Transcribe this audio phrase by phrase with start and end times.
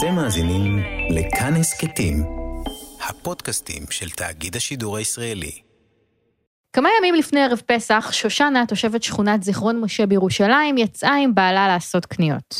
[0.00, 0.72] אתם מאזינים
[1.16, 2.16] לכאן הסכתים,
[3.08, 5.54] הפודקאסטים של תאגיד השידור הישראלי.
[6.76, 12.06] כמה ימים לפני ערב פסח, שושנה, תושבת שכונת זיכרון משה בירושלים, יצאה עם בעלה לעשות
[12.06, 12.50] קניות.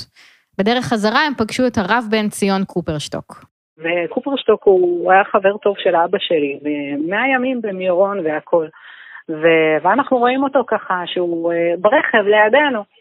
[0.59, 3.29] בדרך חזרה הם פגשו את הרב בן ציון קופרשטוק.
[3.79, 6.59] וקופרשטוק הוא היה חבר טוב של אבא שלי,
[7.09, 8.69] מהימים במירון והכול.
[9.31, 13.00] ו- ואנחנו רואים אותו ככה, שהוא uh, ברכב לידינו.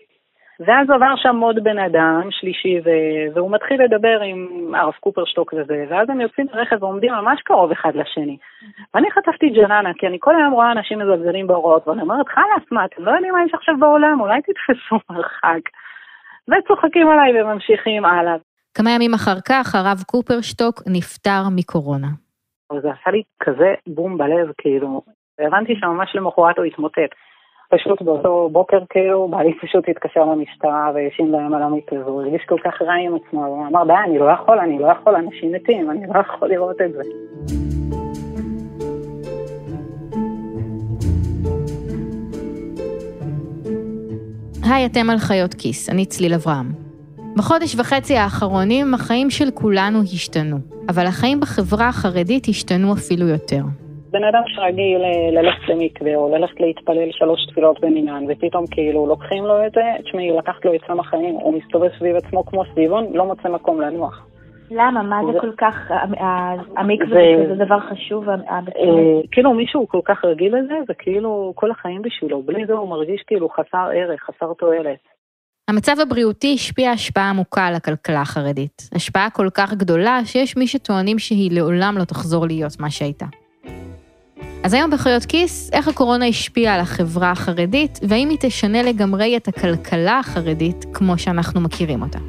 [0.60, 5.86] ואז עבר שם עוד בן אדם, שלישי, ו- והוא מתחיל לדבר עם הרב קופרשטוק וזה,
[5.90, 8.38] ואז הם יוצאים ברכב ועומדים ממש קרוב אחד לשני.
[8.94, 12.86] ואני חטפתי ג'ננה, כי אני כל היום רואה אנשים מזלזלים בהוראות, ואני אומרת, חלאס, מה,
[12.86, 15.64] אתם לא יודעים מה יש עכשיו בעולם, אולי תתפסו מרחק.
[16.48, 18.36] וצוחקים עליי וממשיכים הלאה.
[18.74, 22.08] כמה ימים אחר כך, הרב קופרשטוק נפטר מקורונה.
[22.82, 25.02] זה עשה לי כזה בום בלב, כאילו,
[25.40, 27.12] והבנתי שממש למחרת הוא התמוטט.
[27.70, 32.42] פשוט באותו בוקר כאילו, בעלי פשוט התקשר למשטרה והאשים להם על המיט הזה, הוא הרגיש
[32.46, 35.52] כל כך רע עם עצמו, הוא אמר, די, אני לא יכול, אני לא יכול, אנשים
[35.52, 37.02] מתים, אני לא יכול לראות את זה.
[44.64, 46.72] היי, אתם על חיות כיס, אני צליל אברהם.
[47.38, 50.58] בחודש וחצי האחרונים החיים של כולנו השתנו,
[50.90, 53.62] אבל החיים בחברה החרדית השתנו אפילו יותר.
[54.12, 59.46] בן אדם שרגיל אה, ללכת למקווה או ללכת להתפלל שלוש תפילות במניין, ופתאום כאילו לוקחים
[59.46, 63.08] לו את זה, תשמעי, לקחת לו את סם החיים, הוא מסתובב סביב עצמו כמו סביבון,
[63.14, 64.26] לא מוצא מקום לנוח.
[64.72, 65.04] למה?
[65.04, 65.76] מה זה כל כך,
[66.78, 68.30] המקווה זה דבר חשוב?
[68.30, 68.60] אה,
[69.32, 73.22] כאילו מישהו כל כך רגיל לזה, זה כאילו כל החיים בשבילו, בלי זה הוא מרגיש
[73.28, 75.00] כאילו חסר ערך, חסר תועלת.
[75.70, 78.90] המצב הבריאותי השפיע השפעה עמוקה על הכלכלה החרדית.
[78.96, 83.26] השפעה כל כך גדולה שיש מי שטוענים שהיא לעולם לא תחזור להיות מה שהייתה.
[84.64, 89.48] אז היום בחיות כיס, איך הקורונה השפיעה על החברה החרדית, והאם היא תשנה לגמרי את
[89.48, 92.20] הכלכלה החרדית כמו שאנחנו מכירים אותה.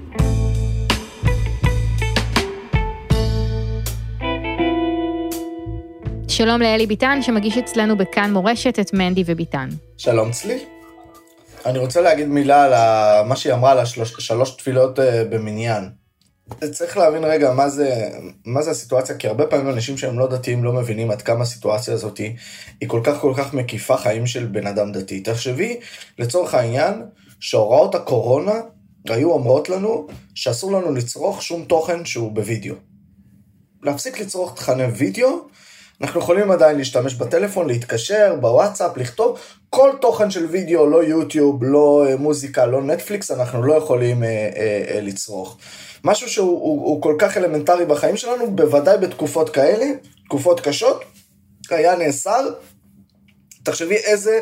[6.29, 9.69] שלום לאלי ביטן, שמגיש אצלנו בכאן מורשת את מנדי וביטן.
[9.97, 10.59] שלום צלי.
[11.67, 12.73] אני רוצה להגיד מילה על
[13.27, 16.00] מה שהיא אמרה על השלוש תפילות אה, במניין.
[16.73, 18.11] צריך להבין רגע מה זה,
[18.45, 21.95] מה זה הסיטואציה, כי הרבה פעמים אנשים שהם לא דתיים לא מבינים עד כמה הסיטואציה
[21.95, 25.21] הזאת היא, כל כך כל כך מקיפה חיים של בן אדם דתי.
[25.21, 25.81] תחשבי,
[26.19, 27.03] לצורך העניין,
[27.41, 28.55] שהוראות הקורונה
[29.09, 32.75] היו אומרות לנו שאסור לנו לצרוך שום תוכן שהוא בווידאו.
[33.83, 35.49] להפסיק לצרוך תכני וידאו,
[36.01, 39.39] אנחנו יכולים עדיין להשתמש בטלפון, להתקשר, בוואטסאפ, לכתוב
[39.71, 44.29] כל תוכן של וידאו, לא יוטיוב, לא אה, מוזיקה, לא נטפליקס, אנחנו לא יכולים אה,
[44.29, 45.59] אה, אה, לצרוך.
[46.05, 49.87] משהו שהוא הוא, הוא כל כך אלמנטרי בחיים שלנו, בוודאי בתקופות כאלה,
[50.25, 51.05] תקופות קשות,
[51.71, 52.49] היה נאסר.
[53.63, 54.41] תחשבי איזה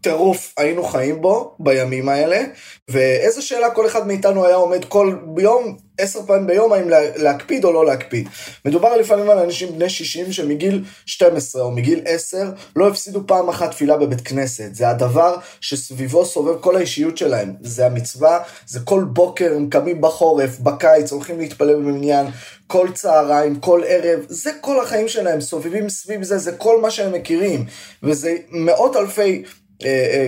[0.00, 2.44] טירוף היינו חיים בו בימים האלה,
[2.88, 7.72] ואיזה שאלה כל אחד מאיתנו היה עומד כל יום, עשר פעמים ביום, האם להקפיד או
[7.72, 8.28] לא להקפיד.
[8.64, 13.70] מדובר לפעמים על אנשים בני 60 שמגיל 12 או מגיל 10 לא הפסידו פעם אחת
[13.70, 14.74] תפילה בבית כנסת.
[14.74, 17.54] זה הדבר שסביבו סובב כל האישיות שלהם.
[17.60, 22.26] זה המצווה, זה כל בוקר הם קמים בחורף, בקיץ, הולכים להתפלל במניין,
[22.66, 27.12] כל צהריים, כל ערב, זה כל החיים שלהם, סובבים סביב זה, זה כל מה שהם
[27.12, 27.64] מכירים.
[28.02, 29.42] וזה מאות אלפי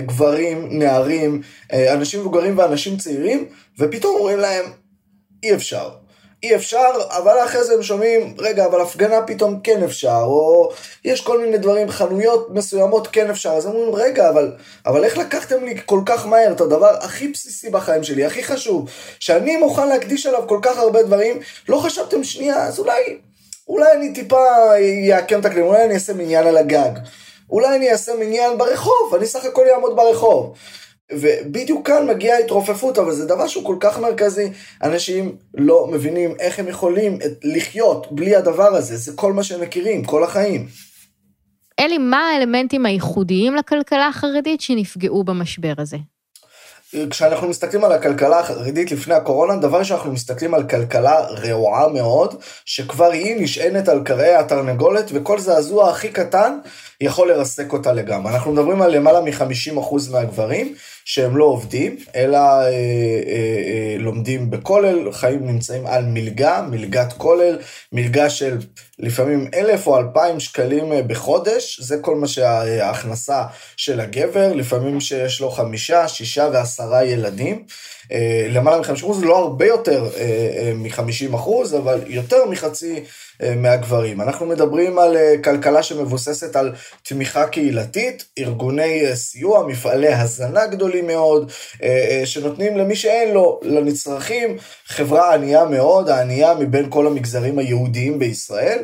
[0.05, 1.41] גברים, נערים,
[1.73, 3.45] אה, אנשים מבוגרים ואנשים צעירים,
[3.79, 4.65] ופתאום אומרים להם,
[5.43, 5.89] אי אפשר.
[6.43, 10.71] אי אפשר, אבל אחרי זה הם שומעים, רגע, אבל הפגנה פתאום כן אפשר, או
[11.05, 14.51] יש כל מיני דברים, חנויות מסוימות כן אפשר, אז הם אומרים, רגע, אבל,
[14.85, 18.89] אבל איך לקחתם לי כל כך מהר את הדבר הכי בסיסי בחיים שלי, הכי חשוב,
[19.19, 21.39] שאני מוכן להקדיש עליו כל כך הרבה דברים,
[21.69, 23.17] לא חשבתם שנייה, אז אולי,
[23.67, 24.45] אולי אני טיפה
[25.13, 26.91] אעקם את הכלים, אולי אני אעשה מניין על הגג.
[27.49, 30.53] אולי אני אעשה מניין ברחוב, אני סך הכל אעמוד ברחוב.
[31.11, 34.49] ובדיוק כאן מגיעה התרופפות, אבל זה דבר שהוא כל כך מרכזי.
[34.83, 40.05] אנשים לא מבינים איך הם יכולים לחיות בלי הדבר הזה, זה כל מה שהם מכירים,
[40.05, 40.67] כל החיים.
[41.79, 45.97] אלי, מה האלמנטים הייחודיים לכלכלה החרדית שנפגעו במשבר הזה?
[47.09, 52.35] כשאנחנו מסתכלים על הכלכלה החרדית לפני הקורונה, דבר שאנחנו מסתכלים על כלכלה רעועה מאוד,
[52.65, 56.59] שכבר היא נשענת על קרעי התרנגולת, וכל זעזוע הכי קטן
[57.01, 58.33] יכול לרסק אותה לגמרי.
[58.33, 60.75] אנחנו מדברים על למעלה מ-50% מהגברים
[61.05, 67.57] שהם לא עובדים, אלא אה, אה, אה, לומדים בכולל, חיים נמצאים על מלגה, מלגת כולל,
[67.91, 68.57] מלגה של
[68.99, 73.43] לפעמים אלף או אלפיים שקלים אה, בחודש, זה כל מה שההכנסה
[73.77, 77.65] של הגבר, לפעמים שיש לו חמישה, שישה ועשרה ילדים.
[78.11, 83.03] אה, למעלה מ-50% זה לא הרבה יותר אה, מ-50%, אבל יותר מחצי
[83.55, 84.21] מהגברים.
[84.21, 86.71] אנחנו מדברים על כלכלה שמבוססת על
[87.03, 90.63] תמיכה קהילתית, ארגוני סיוע, מפעלי הזנה.
[90.67, 91.51] גדולים מאוד,
[92.25, 98.79] שנותנים למי שאין לו, לנצרכים, חברה ענייה מאוד, הענייה מבין כל המגזרים היהודיים בישראל,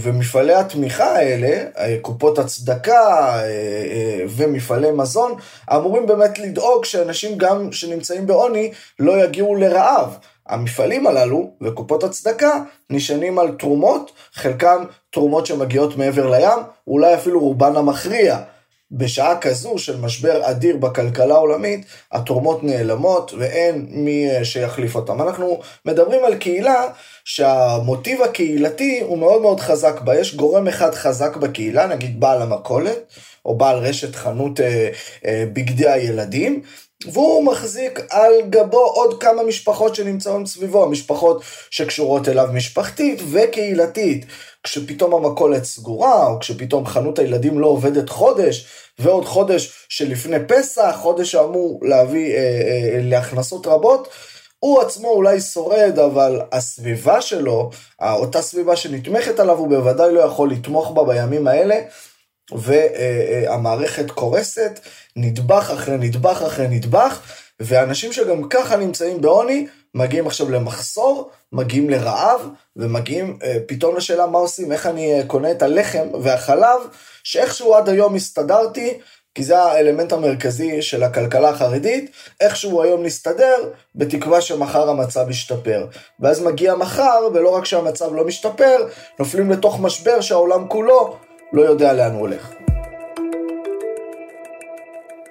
[0.00, 1.64] ומפעלי התמיכה האלה,
[2.00, 3.40] קופות הצדקה
[4.36, 5.34] ומפעלי מזון,
[5.74, 10.16] אמורים באמת לדאוג שאנשים גם שנמצאים בעוני לא יגיעו לרעב.
[10.46, 17.76] המפעלים הללו וקופות הצדקה נשענים על תרומות, חלקם תרומות שמגיעות מעבר לים, אולי אפילו רובן
[17.76, 18.38] המכריע.
[18.92, 25.22] בשעה כזו של משבר אדיר בכלכלה העולמית, התרומות נעלמות ואין מי שיחליף אותם.
[25.22, 26.84] אנחנו מדברים על קהילה
[27.24, 30.20] שהמוטיב הקהילתי הוא מאוד מאוד חזק בה.
[30.20, 32.98] יש גורם אחד חזק בקהילה, נגיד בעל המכולת,
[33.44, 34.88] או בעל רשת חנות אה,
[35.26, 36.62] אה, בגדי הילדים,
[37.12, 44.26] והוא מחזיק על גבו עוד כמה משפחות שנמצאות סביבו, משפחות שקשורות אליו משפחתית וקהילתית.
[44.64, 48.66] כשפתאום המכולת סגורה, או כשפתאום חנות הילדים לא עובדת חודש,
[48.98, 54.08] ועוד חודש שלפני פסח, חודש שאמור להביא אה, אה, להכנסות רבות,
[54.58, 57.70] הוא עצמו אולי שורד, אבל הסביבה שלו,
[58.02, 61.76] אותה סביבה שנתמכת עליו, הוא בוודאי לא יכול לתמוך בה בימים האלה.
[62.50, 64.80] והמערכת קורסת,
[65.16, 67.20] נדבך אחרי נדבך אחרי נדבך,
[67.60, 74.38] ואנשים שגם ככה נמצאים בעוני, מגיעים עכשיו למחסור, מגיעים לרעב, ומגיעים אה, פתאום לשאלה מה
[74.38, 76.80] עושים, איך אני אה, קונה את הלחם והחלב,
[77.24, 78.98] שאיכשהו עד היום הסתדרתי,
[79.34, 82.10] כי זה האלמנט המרכזי של הכלכלה החרדית,
[82.40, 85.86] איכשהו היום נסתדר, בתקווה שמחר המצב ישתפר.
[86.20, 88.76] ואז מגיע מחר, ולא רק שהמצב לא משתפר,
[89.18, 91.16] נופלים לתוך משבר שהעולם כולו
[91.52, 92.52] לא יודע לאן הוא הולך.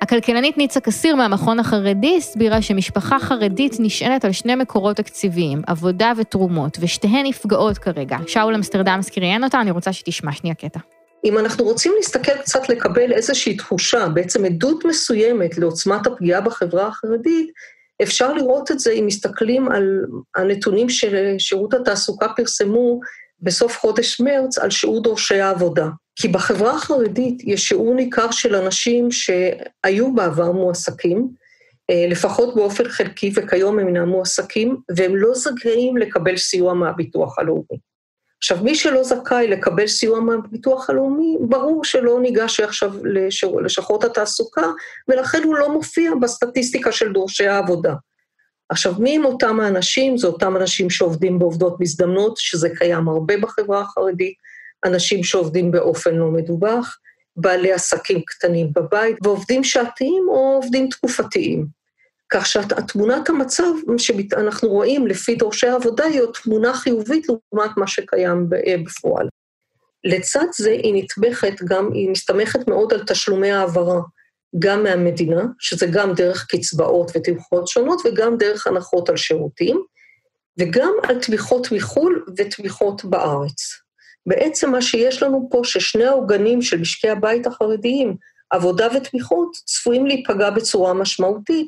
[0.02, 6.78] הכלכלנית ניצה קסיר מהמכון החרדי הסבירה שמשפחה חרדית נשענת על שני מקורות תקציביים, עבודה ותרומות,
[6.82, 8.18] ושתיהן נפגעות כרגע.
[8.28, 10.80] שאול אמסטרדמסקי ראיין אותה, אני רוצה שתשמע שנייה קטע.
[11.26, 17.52] אם אנחנו רוצים להסתכל קצת לקבל איזושהי תחושה, בעצם עדות מסוימת לעוצמת הפגיעה בחברה החרדית,
[18.04, 20.00] אפשר לראות את זה אם מסתכלים על
[20.36, 23.00] הנתונים ששירות התעסוקה פרסמו
[23.42, 25.88] בסוף חודש מרץ על שיעור דורשי העבודה.
[26.16, 31.30] כי בחברה החרדית יש שיעור ניכר של אנשים שהיו בעבר מועסקים,
[31.90, 37.78] אה, לפחות באופן חלקי, וכיום הם אינם מועסקים, והם לא זכאים לקבל סיוע מהביטוח הלאומי.
[38.38, 42.92] עכשיו, מי שלא זכאי לקבל סיוע מהביטוח הלאומי, ברור שלא ניגש עכשיו
[43.64, 44.68] לשכות התעסוקה,
[45.08, 47.94] ולכן הוא לא מופיע בסטטיסטיקה של דורשי העבודה.
[48.70, 50.18] עכשיו, מי הם אותם האנשים?
[50.18, 54.34] זה אותם אנשים שעובדים בעובדות מזדמנות, שזה קיים הרבה בחברה החרדית,
[54.86, 56.98] אנשים שעובדים באופן לא מדווח,
[57.36, 61.66] בעלי עסקים קטנים בבית, ועובדים שעתיים או עובדים תקופתיים.
[62.32, 68.50] כך שתמונת המצב שאנחנו רואים לפי דורשי העבודה היא תמונה חיובית לעומת מה שקיים
[68.86, 69.28] בפועל.
[70.04, 74.02] לצד זה היא נתמכת גם, היא מסתמכת מאוד על תשלומי העברה.
[74.60, 79.84] גם מהמדינה, שזה גם דרך קצבאות ותמיכות שונות, וגם דרך הנחות על שירותים,
[80.60, 83.82] וגם על תמיכות מחו"ל ותמיכות בארץ.
[84.26, 88.16] בעצם מה שיש לנו פה, ששני העוגנים של משקי הבית החרדיים,
[88.50, 91.68] עבודה ותמיכות, צפויים להיפגע בצורה משמעותית.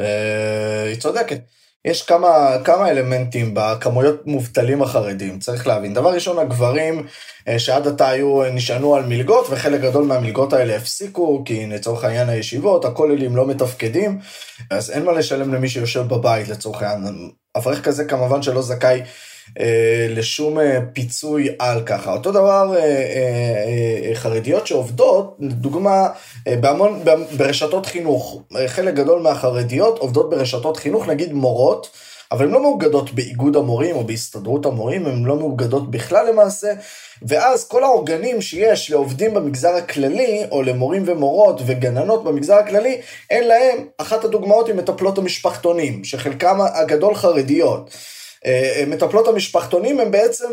[0.00, 1.40] אה, היא צודקת.
[1.84, 5.94] יש כמה, כמה אלמנטים בכמויות מובטלים החרדים, צריך להבין.
[5.94, 7.06] דבר ראשון, הגברים
[7.48, 12.04] אה, שעד עתה היו, אה, נשענו על מלגות, וחלק גדול מהמלגות האלה הפסיקו, כי לצורך
[12.04, 14.18] העניין הישיבות, הכוללים לא מתפקדים,
[14.70, 17.30] אז אין מה לשלם למי שיושב בבית לצורך העניין.
[17.56, 19.02] אברך כזה כמובן שלא זכאי
[20.10, 22.12] לשום אה, פיצוי על ככה.
[22.12, 26.08] אותו דבר אה, אה, אה, חרדיות שעובדות, לדוגמה,
[26.48, 27.02] אה, בהמון,
[27.36, 28.42] ברשתות חינוך.
[28.66, 31.90] חלק גדול מהחרדיות עובדות ברשתות חינוך, נגיד מורות.
[32.32, 36.72] אבל הן לא מאוגדות באיגוד המורים או בהסתדרות המורים, הן לא מאוגדות בכלל למעשה,
[37.22, 43.86] ואז כל האורגנים שיש לעובדים במגזר הכללי, או למורים ומורות וגננות במגזר הכללי, אין להם,
[43.98, 47.90] אחת הדוגמאות היא מטפלות המשפחתונים, שחלקם הגדול חרדיות.
[48.46, 50.48] אה, אה, מטפלות המשפחתונים הן בעצם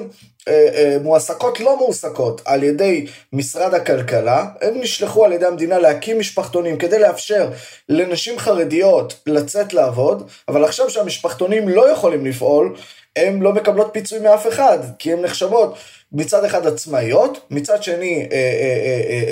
[0.47, 6.77] אה, מועסקות לא מועסקות על ידי משרד הכלכלה, הן נשלחו על ידי המדינה להקים משפחתונים
[6.77, 7.49] כדי לאפשר
[7.89, 12.75] לנשים חרדיות לצאת לעבוד, אבל עכשיו שהמשפחתונים לא יכולים לפעול,
[13.15, 15.77] הן לא מקבלות פיצוי מאף אחד, כי הן נחשבות
[16.11, 18.27] מצד אחד עצמאיות, מצד שני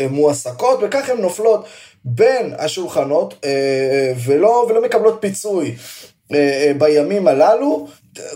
[0.10, 1.66] מועסקות, וכך הן נופלות
[2.06, 3.46] בין השולחנות
[4.26, 5.76] ולא, ולא מקבלות פיצוי.
[6.78, 7.88] בימים הללו,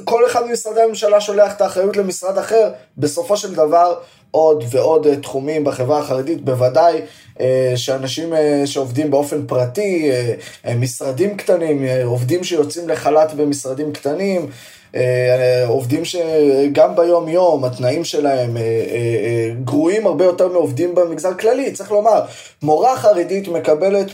[0.04, 4.00] כל אחד ממשרדי הממשלה שולח את האחריות למשרד אחר, בסופו של דבר
[4.32, 7.02] עוד ועוד אה, תחומים בחברה החרדית, בוודאי
[7.40, 10.12] אה, שאנשים אה, שעובדים באופן פרטי,
[10.76, 14.50] משרדים קטנים, עובדים שיוצאים לחל"ת במשרדים קטנים,
[15.68, 18.58] עובדים שגם ביום יום התנאים שלהם
[19.64, 22.22] גרועים הרבה יותר מעובדים במגזר כללי, צריך לומר,
[22.62, 24.08] מורה חרדית מקבלת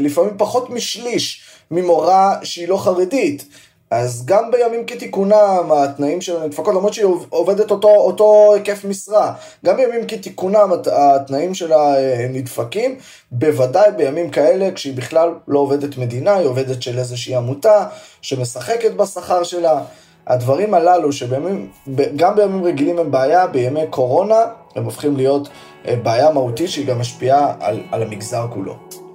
[0.00, 3.44] לפעמים פחות משליש ממורה שהיא לא חרדית.
[3.90, 9.32] אז גם בימים כתיקונם התנאים שלה נדפקות, למרות שהיא עובדת אותו, אותו היקף משרה,
[9.64, 11.94] גם בימים כתיקונם התנאים שלה
[12.30, 12.98] נדפקים,
[13.30, 17.86] בוודאי בימים כאלה כשהיא בכלל לא עובדת מדינה, היא עובדת של איזושהי עמותה
[18.22, 19.82] שמשחקת בשכר שלה.
[20.26, 21.70] הדברים הללו שבימים,
[22.16, 24.40] גם בימים רגילים הם בעיה, בימי קורונה
[24.76, 25.48] הם הופכים להיות
[25.88, 29.05] אה, בעיה מהותית שהיא גם משפיעה על, על המגזר כולו.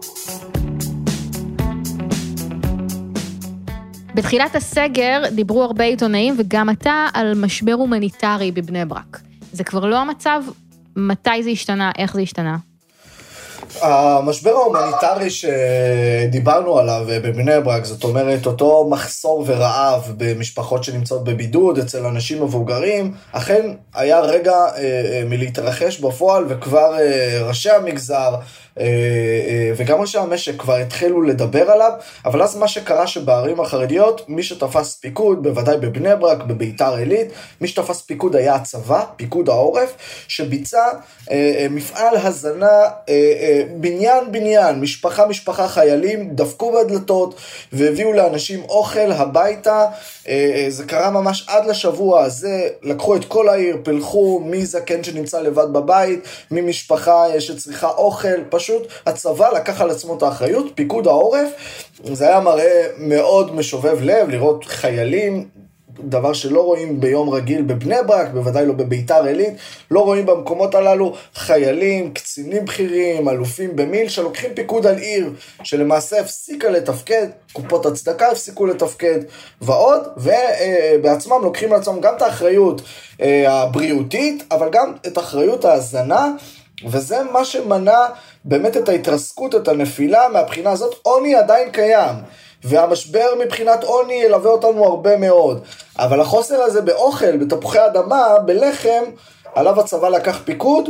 [4.16, 9.20] בתחילת הסגר דיברו הרבה עיתונאים וגם אתה על משבר הומניטרי בבני ברק.
[9.54, 10.44] זה כבר לא המצב?
[10.96, 11.92] מתי זה השתנה?
[11.98, 12.58] איך זה השתנה?
[13.82, 22.06] המשבר ההומניטרי שדיברנו עליו בבני ברק, זאת אומרת, אותו מחסור ורעב במשפחות שנמצאות בבידוד אצל
[22.06, 28.36] אנשים מבוגרים, אכן היה רגע אה, אה, מלהתרחש בפועל, וכבר אה, ראשי המגזר
[29.76, 31.92] וגם ראשי המשק כבר התחילו לדבר עליו,
[32.26, 37.28] אבל אז מה שקרה שבערים החרדיות, מי שתפס פיקוד, בוודאי בבני ברק, בביתר עילית,
[37.62, 39.94] מי שתפס פיקוד היה הצבא, פיקוד העורף,
[40.28, 40.84] שביצע
[41.32, 42.82] אה, מפעל הזנה
[43.76, 47.36] בניין בניין, משפחה משפחה חיילים, דפקו בדלתות
[47.74, 49.86] והביאו לאנשים אוכל הביתה,
[50.70, 55.74] זה קרה ממש עד לשבוע הזה, לקחו את כל העיר, פילחו מי זקן שנמצא לבד
[55.74, 56.20] בבית,
[56.52, 61.50] מי משפחה שצריכה אוכל, פשוט הצבא לקח על עצמו את האחריות, פיקוד העורף,
[62.04, 65.48] זה היה מראה מאוד משובב לב לראות חיילים,
[66.00, 69.54] דבר שלא רואים ביום רגיל בבני ברק, בוודאי לא בביתר עילית,
[69.92, 75.30] לא רואים במקומות הללו חיילים, קצינים בכירים, אלופים במיל, שלוקחים פיקוד על עיר
[75.64, 79.20] שלמעשה הפסיקה לתפקד, קופות הצדקה הפסיקו לתפקד
[79.62, 82.82] ועוד, ובעצמם לוקחים לעצמם גם את האחריות
[83.22, 86.28] אה, הבריאותית, אבל גם את אחריות ההזנה.
[86.88, 88.06] וזה מה שמנע
[88.46, 92.16] באמת את ההתרסקות, את הנפילה, מהבחינה הזאת עוני עדיין קיים.
[92.64, 95.64] והמשבר מבחינת עוני ילווה אותנו הרבה מאוד.
[95.98, 99.04] אבל החוסר הזה באוכל, בתפוחי אדמה, בלחם,
[99.56, 100.90] עליו הצבא לקח פיקוד,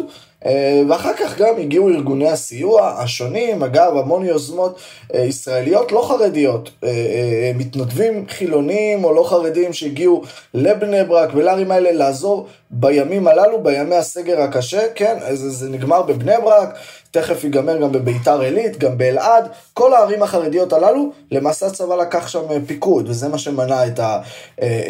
[0.89, 4.79] ואחר כך גם הגיעו ארגוני הסיוע השונים, אגב, המון יוזמות
[5.15, 10.21] אה, ישראליות לא חרדיות, אה, מתנדבים חילונים או לא חרדים שהגיעו
[10.53, 16.35] לבני ברק ולערים האלה לעזור בימים הללו, בימי הסגר הקשה, כן, זה, זה נגמר בבני
[16.43, 16.77] ברק,
[17.11, 22.65] תכף ייגמר גם בביתר עילית, גם באלעד, כל הערים החרדיות הללו, למעשה הצבא לקח שם
[22.67, 24.21] פיקוד, וזה מה שמנע את, ה,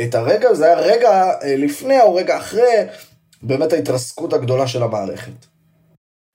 [0.03, 2.85] את הרגע, זה היה רגע לפני או רגע אחרי.
[3.43, 5.45] באמת ההתרסקות הגדולה של המערכת.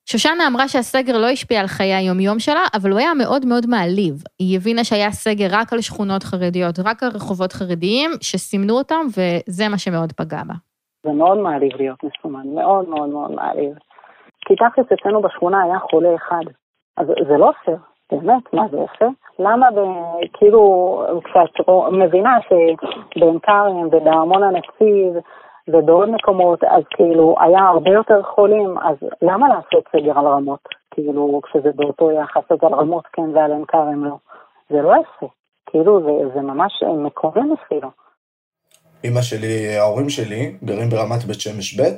[0.09, 4.15] שושנה אמרה שהסגר לא השפיע על חיי היומיום שלה, אבל הוא היה מאוד מאוד מעליב.
[4.39, 9.69] היא הבינה שהיה סגר רק על שכונות חרדיות, רק על רחובות חרדיים, שסימנו אותם, וזה
[9.69, 10.55] מה שמאוד פגע בה.
[11.07, 13.73] זה מאוד מעליב להיות מסומן, מאוד מאוד מאוד מעליב.
[14.47, 16.45] כי תכלס אצלנו בשכונה היה חולה אחד.
[16.97, 17.77] אז זה לא פייר,
[18.13, 19.07] באמת, מה זה יפה?
[19.39, 19.79] למה, ב,
[20.33, 20.61] כאילו,
[21.25, 25.23] כשאת מבינה שבעין כרם ובארמון הנציב,
[25.69, 30.61] ובעוד מקומות, אז כאילו, היה הרבה יותר חולים, אז למה לעשות סגר על רמות?
[30.91, 34.17] כאילו, כשזה באותו יחס, אז על רמות כן ועל עין כרם לא.
[34.71, 35.29] זה לא יפה.
[35.71, 36.73] כאילו, זה, זה ממש
[37.05, 37.89] מקורן אפילו.
[39.05, 41.97] אמא שלי, ההורים שלי, גרים ברמת בית שמש ב',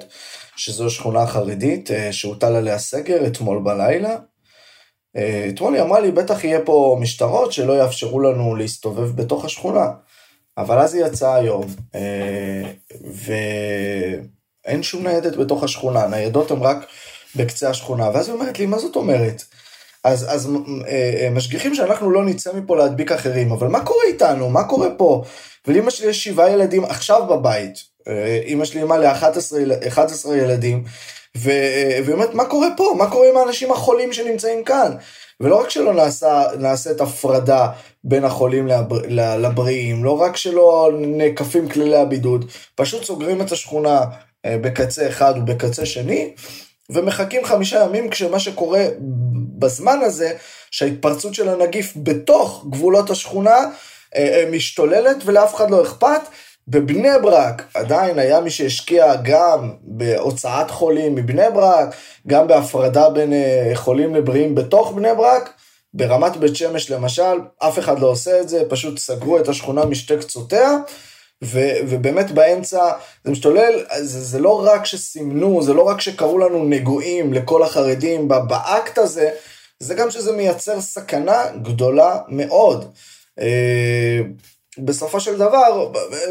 [0.57, 4.17] שזו שכונה חרדית אה, שהוטל עליה סגר אתמול בלילה.
[5.17, 9.87] אה, אתמול היא אמרה לי, בטח יהיה פה משטרות שלא יאפשרו לנו להסתובב בתוך השכונה.
[10.59, 12.63] אבל אז היא יצאה היום, אה,
[14.65, 16.77] ואין שום ניידת בתוך השכונה, ניידות הן רק
[17.37, 19.45] בקצה השכונה, ואז היא אומרת לי, מה זאת אומרת?
[20.05, 20.51] אז, אז
[20.87, 24.51] אה, אה, משגיחים שאנחנו לא נצא מפה להדביק אחרים, אבל מה קורה איתנו?
[24.51, 25.23] מה קורה פה?
[25.67, 27.89] ולאמא שלי יש שבעה ילדים עכשיו בבית.
[28.47, 30.85] אמא שלי אימא ל-11 ילדים,
[31.35, 32.95] והיא אומרת, מה קורה פה?
[32.99, 34.93] מה קורה עם האנשים החולים שנמצאים כאן?
[35.41, 37.69] ולא רק שלא נעשה, נעשית הפרדה
[38.05, 38.99] בין החולים לבר,
[39.39, 44.01] לבריאים, לא רק שלא נאכפים כללי הבידוד, פשוט סוגרים את השכונה
[44.47, 46.35] אה, בקצה אחד ובקצה שני,
[46.91, 48.85] ומחכים חמישה ימים כשמה שקורה
[49.59, 50.37] בזמן הזה,
[50.71, 53.71] שההתפרצות של הנגיף בתוך גבולות השכונה אה,
[54.15, 56.21] אה, משתוללת ולאף אחד לא אכפת,
[56.71, 61.95] בבני ברק עדיין היה מי שהשקיע גם בהוצאת חולים מבני ברק,
[62.27, 65.51] גם בהפרדה בין אה, חולים לבריאים בתוך בני ברק.
[65.95, 70.17] ברמת בית שמש למשל, אף אחד לא עושה את זה, פשוט סגרו את השכונה משתי
[70.17, 70.71] קצותיה,
[71.45, 72.91] ו, ובאמת באמצע
[73.25, 78.29] זה משתולל, זה, זה לא רק שסימנו, זה לא רק שקראו לנו נגועים לכל החרדים
[78.29, 79.31] באקט הזה,
[79.81, 82.93] זה גם שזה מייצר סכנה גדולה מאוד.
[84.79, 85.91] אה, בסופו של דבר,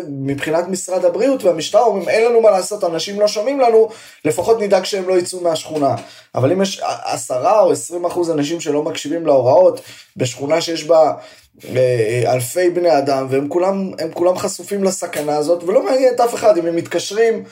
[0.10, 3.89] מבחינת משרד הבריאות והמשטרה אומרים, אין לנו מה לעשות, אנשים לא שומעים לנו,
[4.25, 5.96] לפחות נדאג שהם לא יצאו מהשכונה.
[6.36, 9.82] אבל אם יש עשרה או עשרים אחוז אנשים שלא מקשיבים להוראות,
[10.18, 11.13] בשכונה שיש בה
[11.75, 16.58] אה, אלפי בני אדם, והם כולם, כולם חשופים לסכנה הזאת, ולא מעניין את אף אחד,
[16.58, 17.44] אם הם מתקשרים,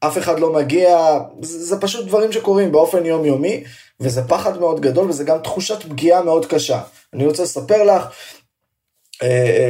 [0.00, 3.64] אף אחד לא מגיע, זה, זה פשוט דברים שקורים באופן יומיומי,
[4.00, 6.80] וזה פחד מאוד גדול, וזה גם תחושת פגיעה מאוד קשה.
[7.14, 8.08] אני רוצה לספר לך, אה, אה,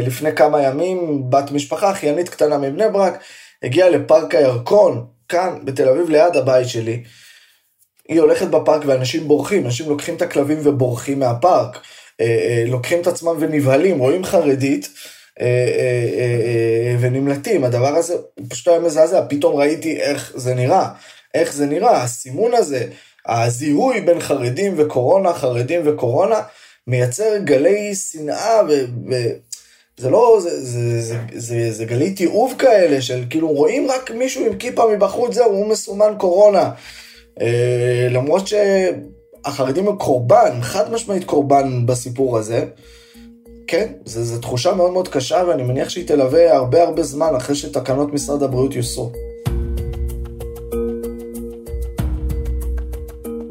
[0.02, 3.22] לפני כמה ימים, בת משפחה, אחיינית קטנה מבני ברק,
[3.62, 7.02] הגיעה לפארק הירקון, כאן, בתל אביב, ליד הבית שלי.
[8.08, 11.78] היא הולכת בפארק ואנשים בורחים, אנשים לוקחים את הכלבים ובורחים מהפארק.
[12.20, 14.88] אה, לוקחים את עצמם ונבהלים, רואים חרדית
[17.00, 17.64] ונמלטים.
[17.64, 18.14] הדבר הזה
[18.48, 20.88] פשוט היה מזעזע, פתאום ראיתי איך זה נראה.
[21.34, 22.86] איך זה נראה, הסימון הזה,
[23.28, 26.40] הזיהוי בין חרדים וקורונה, חרדים וקורונה,
[26.86, 28.72] מייצר גלי שנאה ו...
[29.10, 29.14] ו...
[29.96, 34.46] זה לא, זה, זה, זה, זה, זה גלי תיעוב כאלה של כאילו רואים רק מישהו
[34.46, 36.70] עם כיפה מבחוץ, זהו, הוא מסומן קורונה.
[37.40, 42.64] אה, למרות שהחרדים הם קורבן, חד משמעית קורבן בסיפור הזה.
[43.66, 48.12] כן, זו תחושה מאוד מאוד קשה ואני מניח שהיא תלווה הרבה הרבה זמן אחרי שתקנות
[48.12, 49.12] משרד הבריאות יוסרו.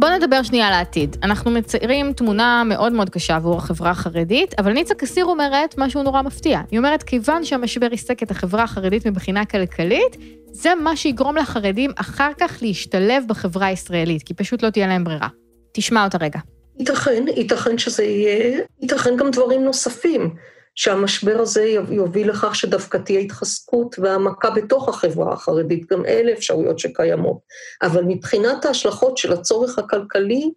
[0.01, 1.17] בואו נדבר שנייה על העתיד.
[1.23, 6.21] אנחנו מציירים תמונה מאוד מאוד קשה עבור החברה החרדית, אבל ניצה קסיר אומרת משהו נורא
[6.21, 6.61] מפתיע.
[6.71, 10.17] היא אומרת, כיוון שהמשבר עיסק את החברה החרדית מבחינה כלכלית,
[10.51, 15.27] זה מה שיגרום לחרדים אחר כך להשתלב בחברה הישראלית, כי פשוט לא תהיה להם ברירה.
[15.73, 16.39] תשמע אותה רגע.
[16.79, 20.35] ייתכן, ייתכן שזה יהיה, ייתכן גם דברים נוספים.
[20.81, 27.37] שהמשבר הזה יוביל לכך שדווקא תהיה התחזקות והעמקה בתוך החברה החרדית, גם אלה אפשרויות שקיימות.
[27.81, 30.51] אבל מבחינת ההשלכות של הצורך הכלכלי,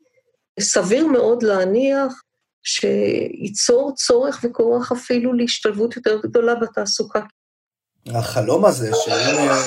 [0.60, 2.22] סביר מאוד להניח
[2.62, 7.20] שייצור צורך וכורח אפילו להשתלבות יותר גדולה בתעסוקה.
[8.06, 9.62] החלום הזה שאם אה,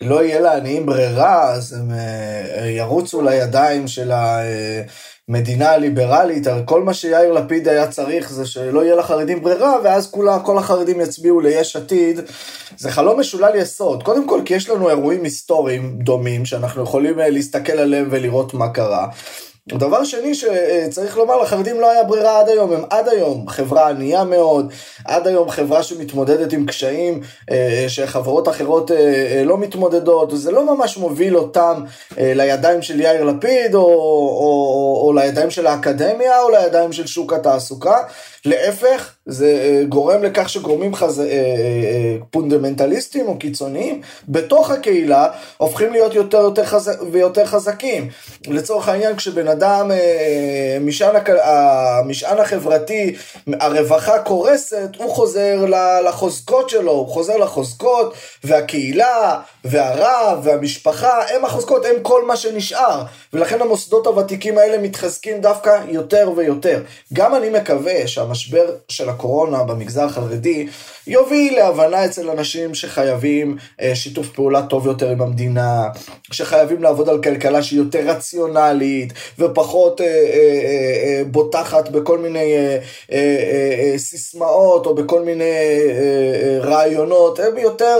[0.00, 4.40] לא יהיה לעניים ברירה, אז הם אה, ירוצו לידיים של ה...
[5.30, 10.10] מדינה ליברלית, הרי כל מה שיאיר לפיד היה צריך זה שלא יהיה לחרדים ברירה, ואז
[10.10, 12.20] כולה, כל החרדים יצביעו ליש עתיד.
[12.76, 14.02] זה חלום משולל יסוד.
[14.02, 18.68] קודם כל כי יש לנו אירועים היסטוריים דומים, שאנחנו יכולים אה, להסתכל עליהם ולראות מה
[18.68, 19.08] קרה.
[19.68, 24.24] דבר שני שצריך לומר, לחרדים לא היה ברירה עד היום, הם עד היום חברה ענייה
[24.24, 24.72] מאוד,
[25.04, 27.20] עד היום חברה שמתמודדת עם קשיים
[27.50, 31.84] אה, שחברות אחרות אה, לא מתמודדות, זה לא ממש מוביל אותם
[32.18, 37.32] אה, לידיים של יאיר לפיד, או, או, או לידיים של האקדמיה, או לידיים של שוק
[37.32, 37.98] התעסוקה,
[38.44, 41.22] להפך, זה גורם לכך שגורמים חז...
[42.30, 46.90] פונדמנטליסטים או קיצוניים בתוך הקהילה הופכים להיות יותר, יותר חז...
[47.12, 48.08] ויותר חזקים.
[48.46, 49.90] לצורך העניין, כשבן אדם,
[50.80, 53.14] משען, המשען החברתי,
[53.60, 55.64] הרווחה קורסת, הוא חוזר
[56.08, 63.02] לחוזקות שלו, הוא חוזר לחוזקות, והקהילה, והרב, והמשפחה, הם החוזקות, הם כל מה שנשאר.
[63.32, 66.82] ולכן המוסדות הוותיקים האלה מתחזקים דווקא יותר ויותר.
[67.12, 69.19] גם אני מקווה שהמשבר של הקורונה
[69.66, 70.66] במגזר החרדי
[71.06, 75.88] יוביל להבנה אצל אנשים שחייבים אה, שיתוף פעולה טוב יותר עם המדינה,
[76.32, 82.78] שחייבים לעבוד על כלכלה שהיא יותר רציונלית ופחות אה, אה, אה, בוטחת בכל מיני אה,
[83.12, 83.18] אה,
[83.92, 87.96] אה, סיסמאות או בכל מיני אה, אה, רעיונות, הם יותר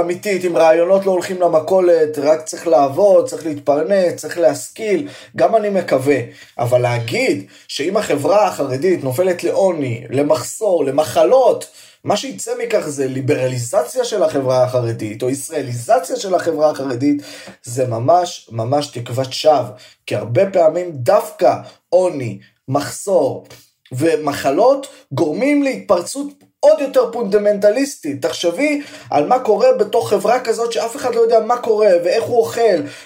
[0.00, 5.68] אמיתית, עם רעיונות לא הולכים למכולת, רק צריך לעבוד, צריך להתפרנס, צריך להשכיל, גם אני
[5.70, 6.16] מקווה,
[6.58, 10.51] אבל להגיד שאם החברה החרדית נופלת לעוני, למחסור,
[10.86, 11.66] למחלות,
[12.04, 17.22] מה שיצא מכך זה ליברליזציה של החברה החרדית, או ישראליזציה של החברה החרדית,
[17.62, 19.70] זה ממש ממש תקוות שווא.
[20.06, 21.54] כי הרבה פעמים דווקא
[21.88, 22.38] עוני,
[22.68, 23.46] מחסור
[23.92, 26.26] ומחלות גורמים להתפרצות
[26.64, 28.22] עוד יותר פונדמנטליסטית.
[28.22, 32.38] תחשבי על מה קורה בתוך חברה כזאת שאף אחד לא יודע מה קורה ואיך הוא
[32.38, 32.60] אוכל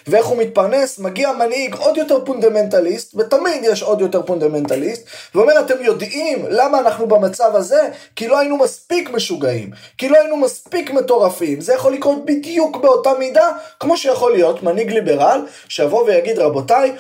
[0.07, 5.75] ואיך הוא מתפרנס, מגיע מנהיג עוד יותר פונדמנטליסט, ותמיד יש עוד יותר פונדמנטליסט, ואומר אתם
[5.81, 7.89] יודעים למה אנחנו במצב הזה?
[8.17, 11.61] כי לא היינו מספיק משוגעים, כי לא היינו מספיק מטורפים.
[11.61, 16.93] זה יכול לקרות בדיוק באותה מידה, כמו שיכול להיות מנהיג ליברל שיבוא ויגיד רבותיי,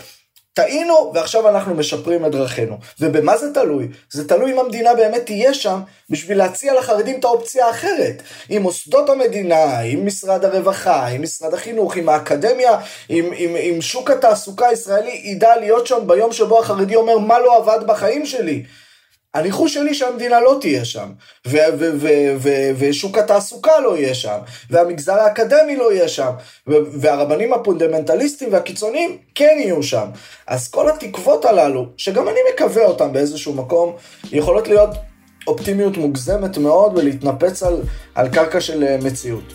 [0.57, 2.77] טעינו ועכשיו אנחנו משפרים את דרכינו.
[3.01, 3.89] ובמה זה תלוי?
[4.11, 8.23] זה תלוי אם המדינה באמת תהיה שם בשביל להציע לחרדים את האופציה האחרת.
[8.49, 14.11] עם מוסדות המדינה, עם משרד הרווחה, עם משרד החינוך, עם האקדמיה, עם, עם, עם שוק
[14.11, 18.65] התעסוקה הישראלי ידע להיות שם ביום שבו החרדי אומר מה לא עבד בחיים שלי.
[19.37, 21.09] הניחוש שלי שהמדינה לא תהיה שם,
[22.79, 24.39] ושוק התעסוקה לא יהיה שם,
[24.71, 26.31] והמגזר האקדמי לא יהיה שם,
[26.67, 30.07] והרבנים הפונדמנטליסטים והקיצוניים כן יהיו שם.
[30.47, 33.93] אז כל התקוות הללו, שגם אני מקווה אותם באיזשהו מקום,
[34.33, 34.91] יכולות להיות
[35.47, 37.81] אופטימיות מוגזמת מאוד ולהתנפץ על,
[38.15, 39.53] על קרקע של אה, מציאות.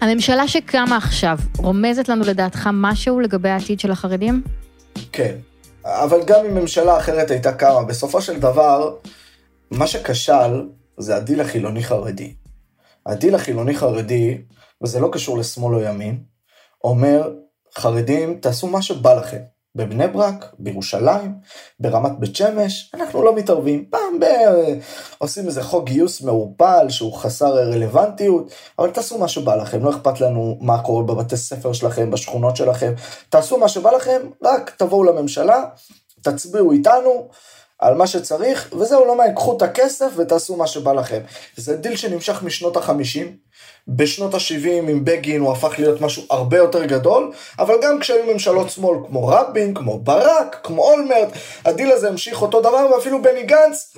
[0.00, 4.42] הממשלה שקמה עכשיו, רומזת לנו לדעתך משהו לגבי העתיד של החרדים?
[5.12, 5.36] כן,
[5.84, 8.96] אבל גם אם ממשלה אחרת הייתה קמה, בסופו של דבר,
[9.70, 12.34] מה שכשל זה הדיל החילוני-חרדי.
[13.06, 14.38] הדיל החילוני-חרדי,
[14.82, 16.22] וזה לא קשור לשמאל או ימין,
[16.84, 17.32] אומר,
[17.74, 19.40] חרדים, תעשו מה שבא לכם.
[19.74, 21.34] בבני ברק, בירושלים,
[21.80, 23.84] ברמת בית שמש, אנחנו לא מתערבים.
[23.90, 24.24] פעם ב...
[25.18, 30.20] עושים איזה חוק גיוס מעורפל שהוא חסר רלוונטיות, אבל תעשו מה שבא לכם, לא אכפת
[30.20, 32.92] לנו מה קורה בבתי ספר שלכם, בשכונות שלכם,
[33.28, 35.64] תעשו מה שבא לכם, רק תבואו לממשלה,
[36.22, 37.28] תצביעו איתנו.
[37.78, 41.20] על מה שצריך, וזהו, לא מעניין, קחו את הכסף ותעשו מה שבא לכם.
[41.56, 43.36] זה דיל שנמשך משנות החמישים,
[43.88, 48.70] בשנות ה-70 עם בגין הוא הפך להיות משהו הרבה יותר גדול, אבל גם כשהיו ממשלות
[48.70, 51.28] שמאל כמו רבין, כמו ברק, כמו אולמרט,
[51.64, 53.96] הדיל הזה המשיך אותו דבר, ואפילו בני גנץ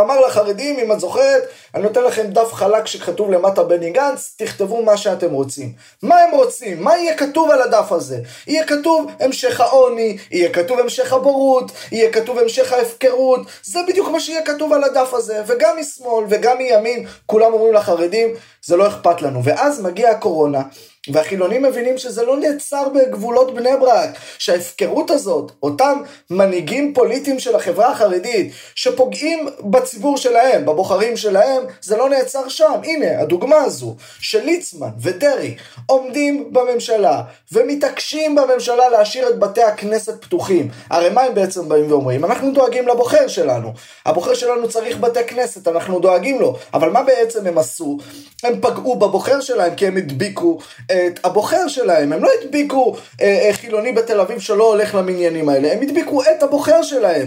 [0.00, 1.42] אמר לחרדים, אם את זוכרת,
[1.74, 5.72] אני נותן לכם דף חלק שכתוב למטה בני גנץ, תכתבו מה שאתם רוצים.
[6.02, 6.82] מה הם רוצים?
[6.82, 8.18] מה יהיה כתוב על הדף הזה?
[8.46, 14.20] יהיה כתוב המשך העוני, יהיה כתוב המשך הבורות, יהיה כתוב המשך ההפקרות, זה בדיוק מה
[14.20, 19.22] שיהיה כתוב על הדף הזה, וגם משמאל וגם מימין, כולם אומרים לחרדים, זה לא אכפת
[19.22, 19.44] לנו.
[19.44, 20.62] ואז מגיעה הקורונה,
[21.12, 27.90] והחילונים מבינים שזה לא נעצר בגבולות בני ברק, שההפקרות הזאת, אותם מנהיגים פוליטיים של החברה
[27.90, 32.72] החרדית, שפוגעים בציבור שלהם, בבוחרים שלהם, זה לא נעצר שם.
[32.84, 40.68] הנה, הדוגמה הזו, של ליצמן ודרעי עומדים בממשלה, ומתעקשים בממשלה להשאיר את בתי הכנסת פתוחים.
[40.90, 42.24] הרי מה הם בעצם באים ואומרים?
[42.24, 43.72] אנחנו דואגים לבוחר שלנו.
[44.06, 46.56] הבוחר שלנו צריך בתי כנסת, אנחנו דואגים לו.
[46.74, 47.98] אבל מה בעצם הם עשו?
[48.42, 50.58] הם פגעו בבוחר שלהם כי הם הדביקו
[51.06, 55.72] את הבוחר שלהם, הם לא הדביקו אה, אה, חילוני בתל אביב שלא הולך למניינים האלה,
[55.72, 57.26] הם הדביקו את הבוחר שלהם.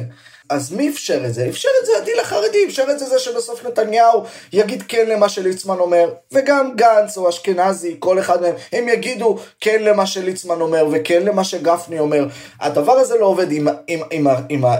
[0.49, 1.47] אז מי אפשר את זה?
[1.49, 5.79] אפשר את זה הדיל החרדי, אפשר את זה זה שבסוף נתניהו יגיד כן למה שליצמן
[5.79, 11.23] אומר, וגם גנץ או אשכנזי, כל אחד מהם, הם יגידו כן למה שליצמן אומר וכן
[11.23, 12.27] למה שגפני אומר.
[12.59, 13.67] הדבר הזה לא עובד אם,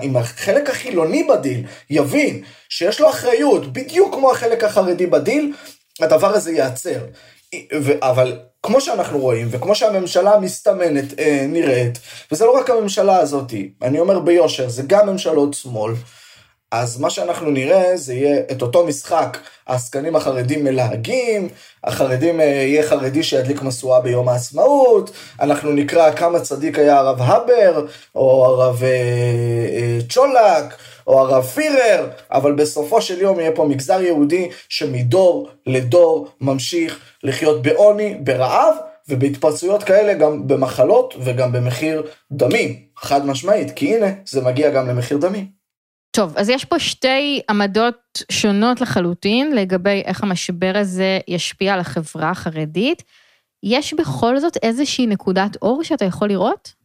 [0.02, 5.54] אם, החלק החילוני בדיל יבין שיש לו אחריות, בדיוק כמו החלק החרדי בדיל,
[6.00, 7.00] הדבר הזה ייעצר.
[8.02, 12.00] אבל כמו שאנחנו רואים, וכמו שהממשלה המסתמנת אה, נראית,
[12.32, 15.94] וזה לא רק הממשלה הזאת, אני אומר ביושר, זה גם ממשלות שמאל,
[16.72, 21.50] אז מה שאנחנו נראה זה יהיה את אותו משחק, העסקנים החרדים מלהגים,
[21.84, 27.86] החרדים, אה, יהיה חרדי שידליק משואה ביום העצמאות, אנחנו נקרא כמה צדיק היה הרב הבר,
[28.16, 30.76] או הרב אה, אה, צ'ולק,
[31.08, 37.62] או הרב פירר, אבל בסופו של יום יהיה פה מגזר יהודי שמדור לדור ממשיך לחיות
[37.62, 38.76] בעוני, ברעב,
[39.10, 45.18] ובהתפרצויות כאלה גם במחלות וגם במחיר דמים, חד משמעית, כי הנה, זה מגיע גם למחיר
[45.18, 45.59] דמים.
[46.12, 52.30] טוב, אז יש פה שתי עמדות שונות לחלוטין לגבי איך המשבר הזה ישפיע על החברה
[52.30, 53.04] החרדית.
[53.64, 56.80] יש בכל זאת איזושהי נקודת אור שאתה יכול לראות?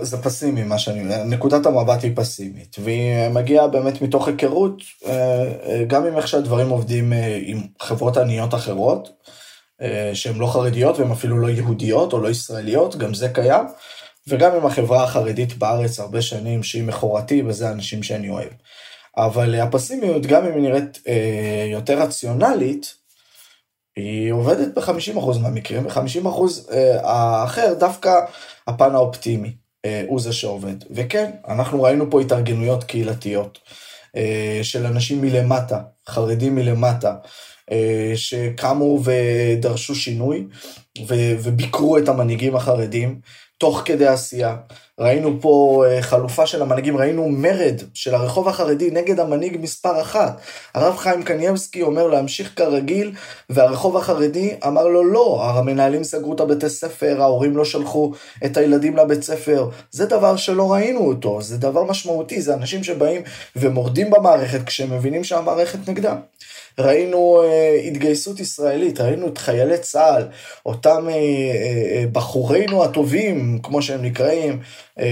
[0.00, 5.12] זה פסימי מה שאני אומר, נקודת המבט היא פסימית, והיא מגיעה באמת מתוך היכרות, אה,
[5.66, 9.22] אה, גם עם איך שהדברים עובדים אה, עם חברות עניות אחרות,
[10.14, 13.64] שהן לא חרדיות והן אפילו לא יהודיות או לא ישראליות, גם זה קיים,
[14.26, 18.50] וגם עם החברה החרדית בארץ הרבה שנים שהיא מכורתי וזה האנשים שאני אוהב.
[19.16, 21.02] אבל הפסימיות, גם אם היא נראית
[21.72, 22.94] יותר רציונלית,
[23.96, 28.20] היא עובדת ב-50% מהמקרים, ב-50% האחר דווקא
[28.66, 29.52] הפן האופטימי.
[29.84, 30.76] אה, הוא זה שעובד.
[30.90, 33.58] וכן, אנחנו ראינו פה התארגנויות קהילתיות
[34.16, 37.14] אה, של אנשים מלמטה, חרדים מלמטה,
[37.72, 40.46] אה, שקמו ודרשו שינוי
[41.42, 43.20] וביקרו את המנהיגים החרדים
[43.62, 44.56] תוך כדי עשייה.
[44.98, 50.40] ראינו פה אה, חלופה של המנהיגים, ראינו מרד של הרחוב החרדי נגד המנהיג מספר אחת.
[50.74, 53.12] הרב חיים קנייבסקי אומר להמשיך כרגיל,
[53.50, 58.12] והרחוב החרדי אמר לו לא, המנהלים סגרו את הבתי ספר, ההורים לא שלחו
[58.44, 59.68] את הילדים לבית ספר.
[59.90, 63.22] זה דבר שלא ראינו אותו, זה דבר משמעותי, זה אנשים שבאים
[63.56, 66.16] ומורדים במערכת כשהם מבינים שהמערכת נגדם.
[66.78, 70.22] ראינו uh, התגייסות ישראלית, ראינו את חיילי צה"ל,
[70.66, 75.02] אותם uh, uh, בחורינו הטובים, כמו שהם נקראים, uh, uh,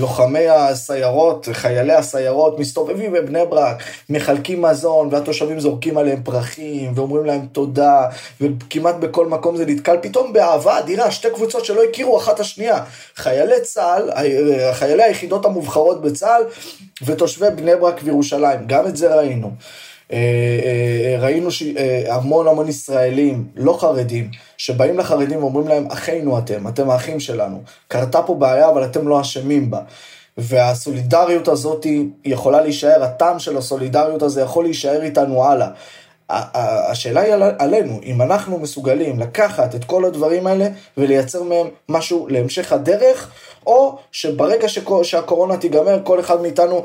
[0.00, 7.46] לוחמי הסיירות, חיילי הסיירות, מסתובבים בבני ברק, מחלקים מזון, והתושבים זורקים עליהם פרחים, ואומרים להם
[7.52, 8.06] תודה,
[8.40, 12.84] וכמעט בכל מקום זה נתקל פתאום באהבה אדירה, שתי קבוצות שלא הכירו אחת השנייה,
[13.16, 14.10] חיילי צה"ל,
[14.72, 16.42] חיילי היחידות המובחרות בצה"ל,
[17.02, 19.50] ותושבי בני ברק וירושלים, גם את זה ראינו.
[20.12, 21.48] אה, אה, ראינו
[22.08, 27.62] המון המון ישראלים, לא חרדים, שבאים לחרדים ואומרים להם, אחינו אתם, אתם האחים שלנו.
[27.88, 29.80] קרתה פה בעיה, אבל אתם לא אשמים בה.
[30.38, 31.86] והסולידריות הזאת
[32.24, 35.68] יכולה להישאר, הטעם של הסולידריות הזה יכול להישאר איתנו הלאה.
[36.30, 42.72] השאלה היא עלינו, אם אנחנו מסוגלים לקחת את כל הדברים האלה ולייצר מהם משהו להמשך
[42.72, 43.30] הדרך,
[43.66, 44.68] או שברגע
[45.02, 46.82] שהקורונה תיגמר, כל אחד מאיתנו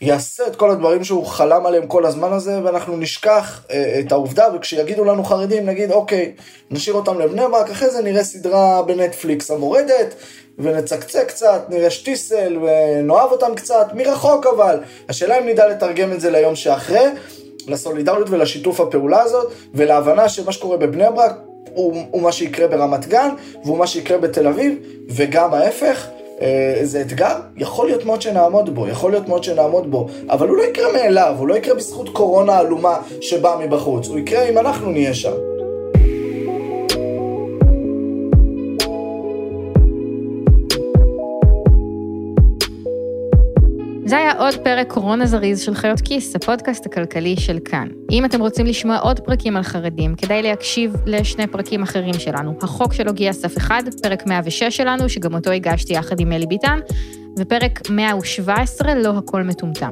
[0.00, 4.46] יעשה את כל הדברים שהוא חלם עליהם כל הזמן הזה, ואנחנו נשכח אה, את העובדה,
[4.54, 6.32] וכשיגידו לנו חרדים, נגיד, אוקיי,
[6.70, 10.14] נשאיר אותם לבני ברק, אחרי זה נראה סדרה בנטפליקס המורדת,
[10.58, 14.80] ונצקצק קצת, נראה שטיסל, ונאהב אותם קצת, מרחוק אבל.
[15.08, 17.06] השאלה אם נדע לתרגם את זה ליום שאחרי,
[17.68, 21.32] לסולידריות ולשיתוף הפעולה הזאת, ולהבנה שמה שקורה בבני ברק
[21.74, 23.28] הוא, הוא מה שיקרה ברמת גן,
[23.64, 24.78] והוא מה שיקרה בתל אביב,
[25.08, 26.06] וגם ההפך.
[26.42, 30.56] אה, זה אתגר, יכול להיות מאוד שנעמוד בו, יכול להיות מאוד שנעמוד בו, אבל הוא
[30.56, 34.90] לא יקרה מאליו, הוא לא יקרה בזכות קורונה עלומה שבאה מבחוץ, הוא יקרה אם אנחנו
[34.90, 35.32] נהיה שם.
[44.08, 47.88] זה היה עוד פרק קורונה זריז של חיות כיס, הפודקאסט הכלכלי של כאן.
[48.10, 52.58] אם אתם רוצים לשמוע עוד פרקים על חרדים, כדאי להקשיב לשני פרקים אחרים שלנו.
[52.62, 56.78] החוק שלו גייס סף אחד, פרק 106 שלנו, שגם אותו הגשתי יחד עם אלי ביטן,
[57.38, 59.90] ופרק 117, לא הכל מטומטם.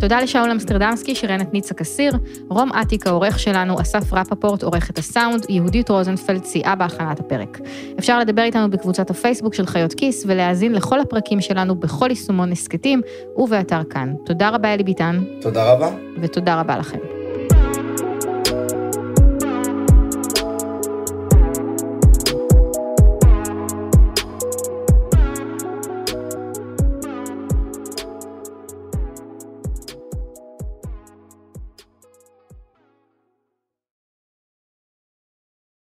[0.00, 2.12] תודה לשאול אמסטרדמסקי שראיין את ניצה קסיר,
[2.50, 7.58] רום אטיק העורך שלנו, אסף רפפורט עורך את הסאונד, יהודית רוזנפלד סייעה בהכנת הפרק.
[7.98, 13.00] אפשר לדבר איתנו בקבוצת הפייסבוק של חיות כיס ולהאזין לכל הפרקים שלנו בכל יישומון הסכתים
[13.36, 14.14] ובאתר כאן.
[14.24, 15.24] תודה רבה אלי ביטן.
[15.40, 15.90] תודה רבה.
[16.20, 17.17] ותודה רבה לכם.